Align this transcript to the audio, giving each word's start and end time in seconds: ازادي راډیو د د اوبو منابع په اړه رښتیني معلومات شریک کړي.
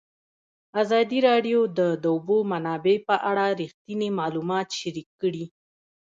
ازادي 0.81 1.19
راډیو 1.27 1.59
د 1.77 1.79
د 2.03 2.05
اوبو 2.15 2.37
منابع 2.51 2.95
په 3.07 3.15
اړه 3.29 3.45
رښتیني 3.61 4.09
معلومات 4.19 4.67
شریک 4.79 5.09
کړي. 5.21 5.45